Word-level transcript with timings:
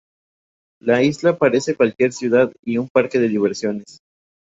La 0.81 1.03
Isla 1.03 1.37
parece 1.37 1.75
cualquier 1.75 2.11
ciudad 2.11 2.51
y 2.65 2.79
un 2.79 2.89
parque 2.91 3.19
de 3.19 3.27
diversiones. 3.27 3.99